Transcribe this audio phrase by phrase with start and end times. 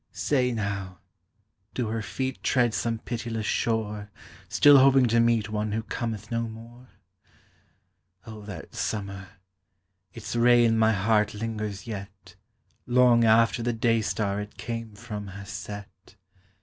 [0.13, 0.97] Say, now,
[1.75, 4.09] do her feet Tread some pitiless shore,
[4.49, 6.87] Still hoping to meet One who cometh no more?
[8.25, 9.27] O that summer!
[10.11, 12.33] its ray In my heart lingers yet,
[12.87, 16.15] Long after the day Star it came from has set.